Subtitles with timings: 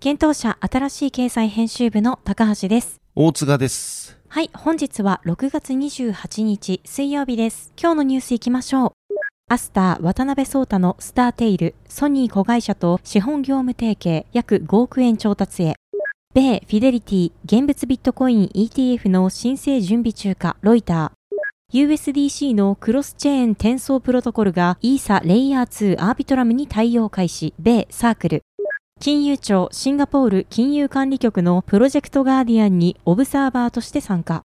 [0.00, 3.02] 検討者新しい経済編集部の高橋です。
[3.14, 7.70] 大塚ですはい、本日は6月28日水曜日です。
[7.78, 8.92] 今日のニュース行きましょう。
[9.50, 15.74] アスター渡辺聡太のスターテイル、ソニー子会社と資本業務提携約5億円調達へ。
[16.32, 21.20] 米フィデリティ現物ビットコイン ETF の申請準備中かロイター。
[21.78, 28.42] USDC のクロスチェーン転送プロトコルがイーサレイヤー2アービトラムに対応開始、米サークル。
[29.02, 34.42] 金融庁シンガポール金融管理局のプロジェクトガーディアンにオブサーバーとして参加。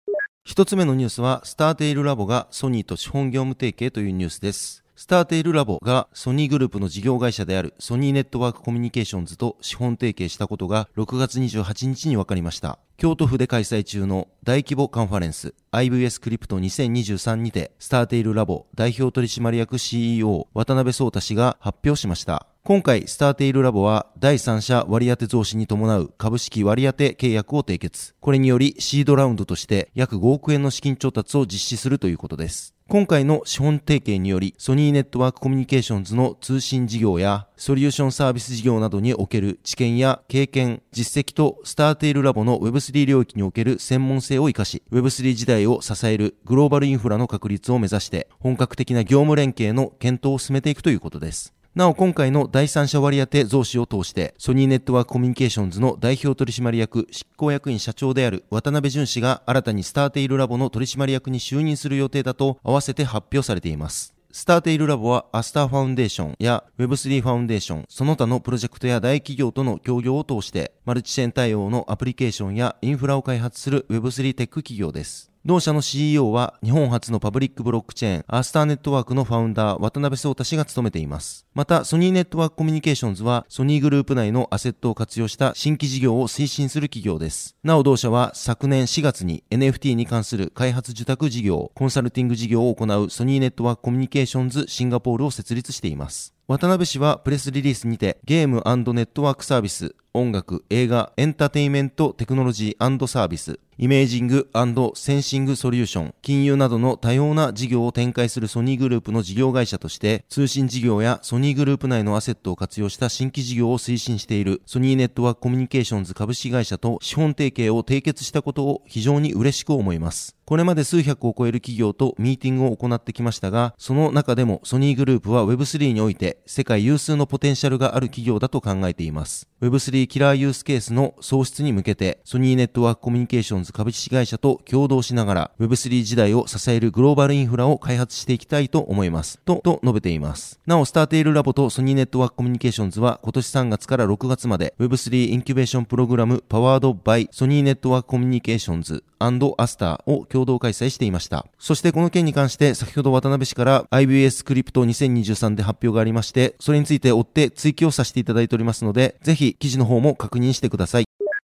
[0.42, 4.84] 一つ目のニュースは、スターテイルラボがソニーと資本業務提携というニュースです。
[4.96, 12.78] スターテイルラボがソニーグループの事業会社であるソニーネットワークコミュニケーションズと資本提携したことが6月28日に分かりました。
[12.97, 22.47] 京都府で開催中の大規模カンファレンス IVS クリプト2023にてスターテイルラボ代表取締役 CEO 渡辺聡太氏が発表しました。
[22.64, 28.14] 今回、スターテイルラボは第三者割当増資に伴う株式割当契約を締結。
[28.20, 32.75] これによりシードラウンドとして約5億円の資金調達を実施するということです。
[32.87, 51.54] 今回の資本提携により、ソニーネットワークコミュニケーションズの通信事業やソリューションサービス事業などにおける知見や経験、実績とスターテイルラボの Web3 領域における専門性を活かし、Web3 時代を支えるグローバルインフラの確立を目指して、本格的な業務連携の検討を進めていくということです。
[51.75, 64.18] なお今回の第三者割当増資を通して、ソニーネットワークコミュニケーションズの代表取締役執行役員社長である渡辺淳氏が新たにスターテイルラボの取締役に就任する予定だと合わせて発表されています。
[64.31, 75.28] スターテイルラボはアスターファウンデーションや Web3 ファウンデーション、その他のプロジェクトや大企業との協業を通して、マルチチェーン対応のアプリケーションやインフラを開発する Web3 テック企業です。
[75.47, 81.47] 同社の CEO は日本初のパブリックブロックチェーンアースターネットワークのファウンダー渡辺聡太氏が務めています。
[81.54, 87.56] またソニーネットワークコミュニケーションズはソニーグループ内のアセットを活用した新規事業を推進する企業です。
[87.62, 96.38] なお同社は昨年4月に NFT に関する開発受託事業、コンサルティング事業を行うソニーネットワークコミュニケーションズシンガポールを設立しています。
[96.48, 104.48] 渡辺氏はプレスリリースにてゲームネットワークサービス、音楽、映画、エンターテインメント、テクノロジーサービス、イメージング
[104.94, 120.34] センシングソリューション、金融などの多様な事業を展開するソニーグループの事業会社として、通信事業やソニーグループ内のアセットを活用した新規事業を推進しているソニーネットワークコミュニケーションズ株式会社と資本提携を締結したことを非常に嬉しく思います。
[120.44, 129.49] これまで数百を超える企業とミーティングを行ってきましたが、その中でもソニーグループは Web3 において世界有数のポテンシャルがある企業だと考えています。
[129.60, 139.38] Web3 キラーユースケースの創出に向けて、ソニーネットワークコミュニケーションズ株式会社と共同しながら Web3 時代を支えるグローバルインフラを開発していきたいと思います。
[139.44, 140.61] と、と述べています。
[140.67, 151.47] なお、スターテイルラボとソニーネットワークコミュニケーションズは今年3月から6月まで Web3 インキュベーションプログラムパワードバイソニーネットワークコミュニケーションズアスターを共同開催していました。
[151.59, 161.05] そしてこの件に関して先ほど渡辺氏から IBS クリプト2023で発表がありまして、それについて追って追記をさせていただいておりますので、ぜひ記事の方も確認してください。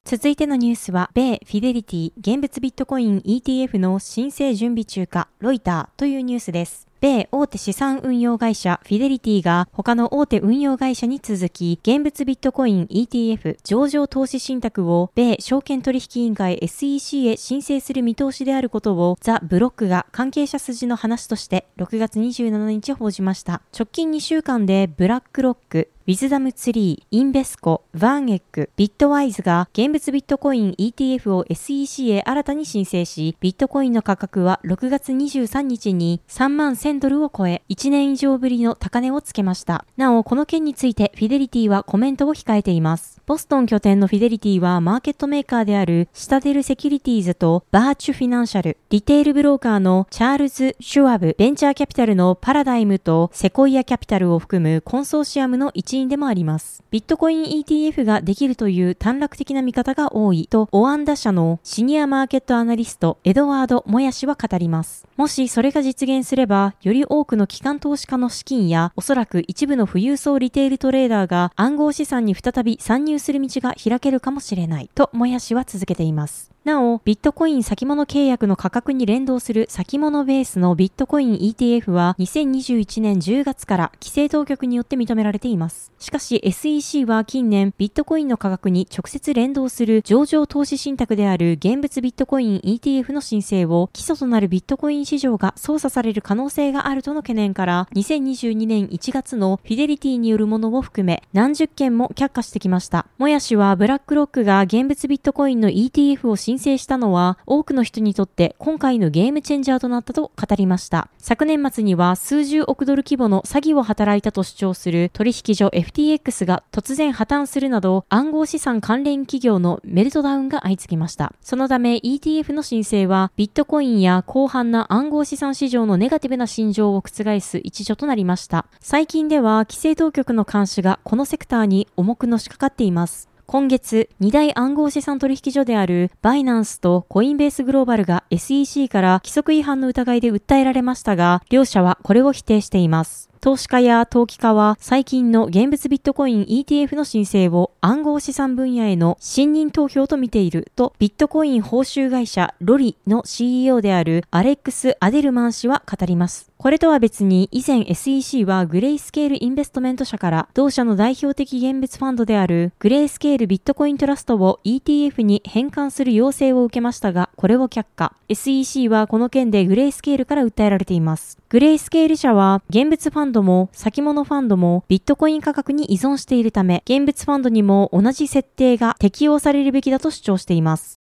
[0.04, 6.86] 続いてのニュースは、米フィデリティ現物ビットコイン ETF の申請準備中かロイターというニュースです。
[7.04, 23.60] 米大手資産運用会社フィデリティが他の大手運用会社に続き、現物ビットコイン ETF 上場投資信託を米証券取引委員会 SEC へ申請する見通しであることをザ・ブロックが関係者筋の話として6月27日報じました。
[23.78, 39.86] 直近2週間でブラックロック、ウィズダムツリー、インベスコ、ヴァンエック、ビットワイズが現物ビットコイン ETF を SEC へ新たに申請し、ビットコインの価格は6月23日に3万1000ドルを超え、1年以上ぶりの高値をつけました。
[39.96, 43.22] なお、この件についてフィデリティはコメントを控えています。
[43.24, 56.82] ボストン拠点のフィデリティはマーケットメーカーであるシタデルセキュリティーズとバーチュフィナンシャル、リテールブローカーのチャールズ・シュワブ、ベンチャーキャピタルのパラダイムとセコイアキャピタルを含むコンソーシアムの一員でもあります。
[56.90, 65.06] ビットコイン ETF ができるという短絡的な見方が多いと、オアンダ社のシニアマーケットアナリスト、エドワード・モヤ氏は語ります。
[65.16, 76.53] もしそれが実現すれば、より多くの機関投資家の資金や、おそらく一部の富裕層リテールトレーダーが暗号資産に再び参入する道が開けるかもしれない、とモヤ氏は続けています。
[76.64, 85.92] なお、ビットコイン先物契約の価格に連動する先物ベースのビットコイン ETF は2021年10月から規制当局によって認められています。
[85.98, 103.06] しかし SEC は近年ビットコインの価格に直接連動する上場投資信託である現物ビットコイン ETF の申請を基礎となるビットコイン市場が操作される可能性があるとの懸念から2022年1月のフィデリティによるものを含め何十件も却下してきました。
[103.18, 111.08] もやしはブラックロックが現物ビットコインの ETF を申申請したのは多くの人にとって今回のゲームチェンジャーとなったと語りました。
[111.18, 121.32] 昨年末には数十億ドル規模の詐欺を働いたと主張する取引所 FTX が突然破綻するなど暗号資産関連企業のメルトダウンが相次ぎました。
[121.40, 128.66] そのため ETF の申請はビットコインや広範な暗号資産市場のネガティブな心情を覆す一助となりました。
[128.78, 133.33] 最近では規制当局の監視がこのセクターに重くのしかかっています。
[133.46, 143.28] 今月、二大暗号資産取引所であるバイナンスとコインベースグローバルが SEC から規則違反の疑いで訴えられましたが、両社はこれを否定しています。
[143.44, 156.54] 投資家や投機家は最近の現物ビットコイン ETF の申請を暗号資産分野への信任投票と見ているとビットコイン報酬会社ロリの CEO であるアレックス・アデルマン氏は語ります。
[156.64, 168.14] これとは別に以前 SEC はグレイスケールインベストメント社から同社の代表的現物ファンドであるグレイスケールビットコイントラストを ETF に変換する要請を受けましたが、これを却下。
[168.30, 171.36] SEC はこの件でグレイスケールから訴えられています。
[171.50, 181.00] グレイスケール社は現物ファンドも先物ファンドもビットコイン価格に依存しているため、現物ファンドにも同じ設定が適用されるべきだと主張しています。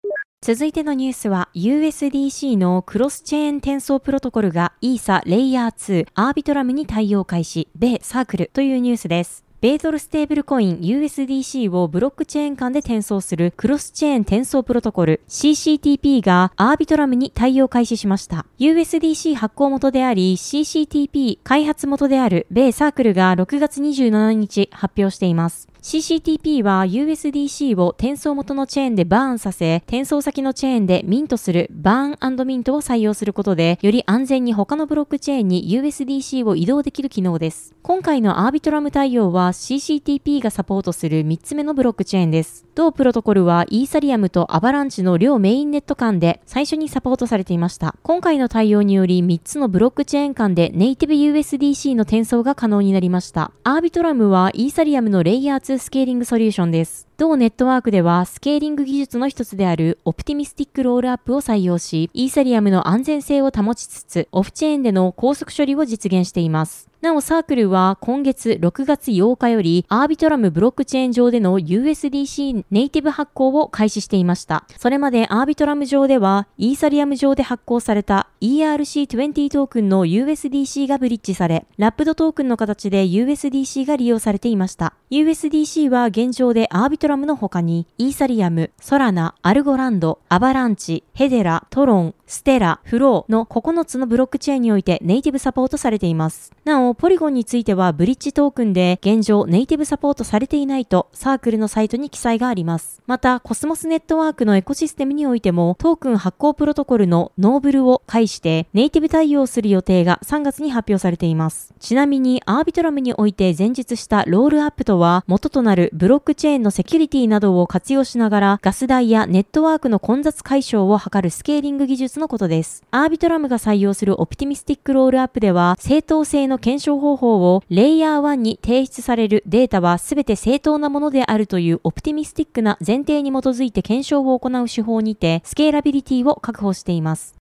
[0.42, 9.45] 続いてのニュースは USDC のクロスチェーン転送プロトコルがイーサレイヤー2アービトラムに対応開始、米サークルというニュースです。
[9.62, 18.44] 米ドルステーブルコイン USDC をブロックチェーン間で転送するクロスチェーン転送プロトコル CCTP がアービトラムに対応開始しました。
[18.58, 25.68] USDC 発行元であり CCTP 開発元である米サークルが6月27日発表しています。
[25.86, 37.72] CCTP は USDC を転送元のチェーンでバーンさせ、転送先のチェーンでミントするバーンミントを採用することで、より安全に他のブロックチェーンに USDC を移動できる機能です。
[37.84, 42.66] 今回のアービトラム対応は CCTP がサポートする3つ目のブロックチェーンです。
[42.74, 47.94] 同プロトコルはイーサリアムとアバランチの両メインネット間で最初にサポートされていました。
[48.02, 53.52] 今回の対応により3つのブロックチェーン間でネイティブ USDC の転送が可能になりました。
[53.62, 57.06] アービトラムはイーサリアムのレイヤー2スケーリングソリューションです。
[57.16, 66.88] 同ネットワークではスケーリング技術の一つであるオプティミスティックロールアップを採用し、イーサリアムの安全性を保ちつつ、オフチェーンでの高速処理を実現しています。
[67.06, 74.64] なおサークルは今月6月8日よりアービトラムブロックチェーン上での USDC ネイティブ発行を開始していました。
[74.76, 84.94] それまでアービトラム上ではイーサリアム上で発行された ERC20 トークンの USDC がブリッジされ、ラップドトークンの形で USDC が利用されていました。
[85.12, 96.52] USDC は現状でアービトラムの他にイーサリアム、ソラナ、アルゴランド、アバランチ、ヘデラ、トロン、ステラ、フローの9つのブロックチェーンにおいてネイティブサポートされています。
[96.64, 103.00] なお、ポリゴンについてはブリッジトークンで現状ネイティブサポートされていないとサークルのサイトに記載があります。
[103.06, 111.72] また、コスモスネットワークのエコシステムにおいてもトークン発行プロトコルのノーブルを介してネイティブ対応する予定が3月に発表されています。
[111.78, 122.82] ちなみに、アービトラムにおいて前述したロールアップとは元となるブロックチェーンのセキュリティなどを活用しながらガス代やネットワークの混雑解消を図るスケーリング技術のことです。
[122.90, 137.35] アービトラムが採用するオプティミスティックロールアップでは正当性の検証方法をレイヤー1に提出されるデータは全て正当なものであるというオプティミスティックな前提に基づいて検証を行う手法にてスケーラビリティを確保しています。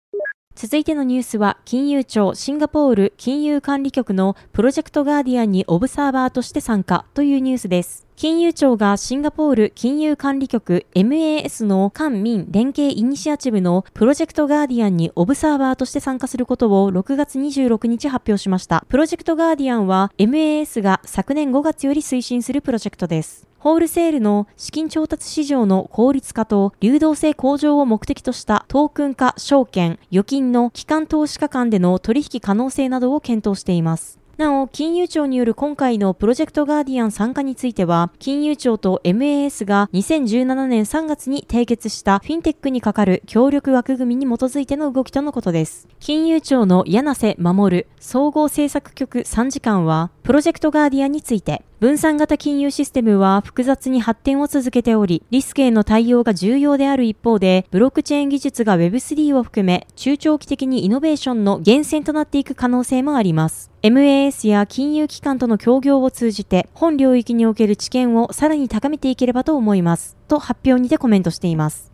[0.56, 8.06] 続いてのニュースは、金融庁シンガポール金融管理局のプロジェクトガーディアンにオブサーバーとして参加というニュースです。
[8.14, 18.86] 金融庁がシンガポール金融管理局 MAS の官民連携イニシアチブのプロジェクトガーディアンにオブサーバーとして参加することを6月26日発表しました。
[18.88, 23.48] プロジェクトガーディアンは MAS が昨年5月より推進するプロジェクトです。
[23.64, 34.18] ホールセールの資金調達市場の効率化と流動性向上を目的としたトークン化証券、預金の機関投資家間での取引可能性などを検討しています。
[34.36, 45.88] なお、金融庁による今回のプロジェクトガーディアン参加については、金融庁と MAS が2017年3月に締結したフィンテックにかかる協力枠組みに基づいての動きとのことです。
[46.00, 63.70] 金融庁の柳瀬守総合政策局参事官は、プロジェクトガーディアンについて、分散型金融システムは複雑に発展を続けており、リスクへの対応が重要である一方で、ブロックチェーン技術が Web3 を含め、中長期的にイノベーションの源泉となっていく可能性もあります。
[63.82, 70.16] MAS や金融機関との協業を通じて、本領域における知見をさらに高めていければと思います。
[70.26, 71.93] と発表にてコメントしています。